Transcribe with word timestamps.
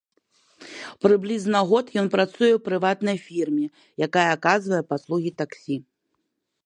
Прыблізна 1.05 1.59
год 1.71 1.85
ён 2.03 2.07
працуе 2.15 2.49
ў 2.55 2.59
прыватнай 2.69 3.17
фірме, 3.27 3.65
якая 4.07 4.27
аказвае 4.39 4.81
паслугі 4.95 5.31
таксі. 5.43 5.75